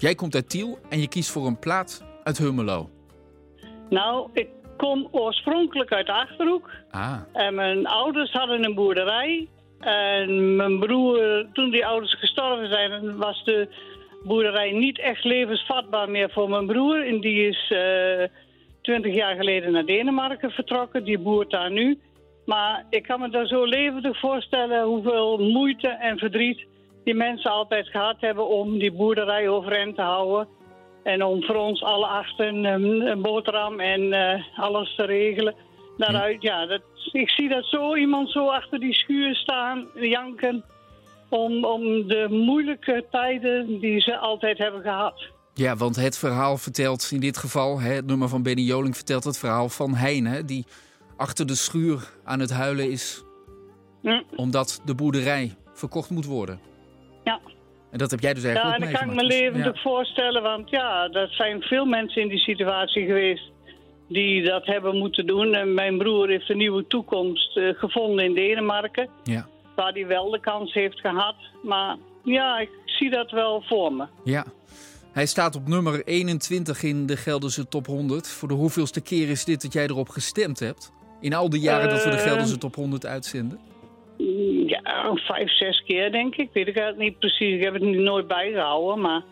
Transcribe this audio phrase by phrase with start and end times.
[0.00, 2.90] Jij komt uit Tiel en je kiest voor een plaat uit Hummelo.
[3.90, 6.70] Nou, ik kom oorspronkelijk uit de Achterhoek.
[6.90, 9.48] Ah, En mijn ouders hadden een boerderij.
[9.80, 13.68] En mijn broer, toen die ouders gestorven zijn, was de
[14.24, 17.06] boerderij niet echt levensvatbaar meer voor mijn broer.
[17.06, 17.66] En die is
[18.82, 21.04] twintig jaar geleden naar Denemarken vertrokken.
[21.04, 21.98] Die boert daar nu.
[22.44, 26.66] Maar ik kan me daar zo levendig voorstellen hoeveel moeite en verdriet
[27.04, 30.48] die mensen altijd gehad hebben om die boerderij overeind te houden.
[31.02, 35.54] En om voor ons alle achten een, een boterham en eh, alles te regelen.
[35.96, 36.82] Daaruit, ja, dat,
[37.12, 40.64] ik zie dat zo iemand zo achter die schuur staan, janken.
[41.28, 45.28] Om, om de moeilijke tijden die ze altijd hebben gehad.
[45.54, 49.24] ja, want het verhaal vertelt in dit geval, hè, het nummer van Benny Joling vertelt
[49.24, 50.66] het verhaal van Hein, hè, die
[51.16, 53.24] achter de schuur aan het huilen is
[54.02, 56.60] Hm, omdat de boerderij verkocht moet worden.
[57.24, 57.40] Ja.
[57.90, 59.28] En dat heb jij dus Ja, eigenlijk en ook dat kan ik me.
[59.28, 63.50] Dus, levendig voorstellen, want ja, er zijn veel mensen in die situatie geweest
[64.08, 65.54] die dat hebben moeten doen.
[65.54, 69.46] En mijn broer heeft een nieuwe toekomst eh, gevonden in Denemarken, Ja, ja,
[69.76, 71.34] waar hij wel de kans heeft gehad.
[71.62, 74.06] Maar ja, ik zie dat wel voor me.
[74.24, 74.44] ja.
[75.12, 78.28] Hij staat op nummer 21 in de Gelderse top 100.
[78.28, 80.92] Voor de hoeveelste keer is dit dat jij erop gestemd hebt?
[81.20, 83.58] In al die jaren dat we de Eh, Gelderse top 100 uitzenden?
[84.20, 86.50] Mm, Ja, vijf, zes keer denk ik.
[86.52, 87.54] Weet ik eigenlijk niet precies.
[87.54, 89.00] Ik heb het nooit bijgehouden.
[89.00, 89.22] Maar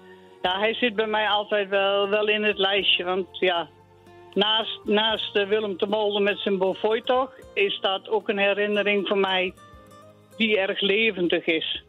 [0.42, 3.04] ja, hij zit bij mij altijd wel, wel in het lijstje.
[3.04, 3.68] Want ja,
[4.34, 6.58] naast, naast eh, Willem de Molde met zijn
[7.04, 7.32] toch...
[7.54, 9.52] is dat ook een herinnering van mij
[10.36, 11.82] die erg levendig is.